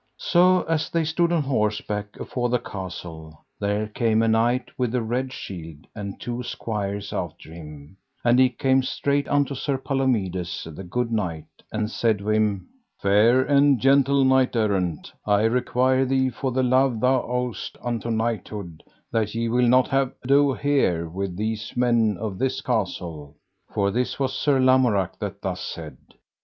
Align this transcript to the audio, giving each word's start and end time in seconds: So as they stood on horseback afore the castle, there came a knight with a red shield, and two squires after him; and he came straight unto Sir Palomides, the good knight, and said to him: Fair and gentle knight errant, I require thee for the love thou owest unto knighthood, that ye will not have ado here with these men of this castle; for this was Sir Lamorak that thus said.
So 0.17 0.63
as 0.63 0.89
they 0.89 1.03
stood 1.03 1.31
on 1.31 1.43
horseback 1.43 2.19
afore 2.19 2.49
the 2.49 2.57
castle, 2.57 3.45
there 3.59 3.85
came 3.87 4.23
a 4.23 4.27
knight 4.27 4.69
with 4.75 4.95
a 4.95 5.01
red 5.03 5.31
shield, 5.31 5.85
and 5.93 6.19
two 6.19 6.41
squires 6.41 7.13
after 7.13 7.53
him; 7.53 7.97
and 8.25 8.39
he 8.39 8.49
came 8.49 8.81
straight 8.81 9.27
unto 9.27 9.53
Sir 9.53 9.77
Palomides, 9.77 10.63
the 10.71 10.83
good 10.83 11.11
knight, 11.11 11.45
and 11.71 11.91
said 11.91 12.17
to 12.17 12.31
him: 12.31 12.67
Fair 12.99 13.43
and 13.43 13.79
gentle 13.79 14.25
knight 14.25 14.55
errant, 14.55 15.11
I 15.27 15.43
require 15.43 16.03
thee 16.03 16.31
for 16.31 16.51
the 16.51 16.63
love 16.63 16.99
thou 16.99 17.21
owest 17.21 17.77
unto 17.83 18.09
knighthood, 18.09 18.81
that 19.11 19.35
ye 19.35 19.49
will 19.49 19.67
not 19.67 19.87
have 19.89 20.13
ado 20.23 20.53
here 20.55 21.07
with 21.07 21.37
these 21.37 21.73
men 21.77 22.17
of 22.19 22.39
this 22.39 22.59
castle; 22.61 23.35
for 23.71 23.91
this 23.91 24.19
was 24.19 24.33
Sir 24.33 24.59
Lamorak 24.59 25.19
that 25.19 25.43
thus 25.43 25.61
said. 25.61 25.97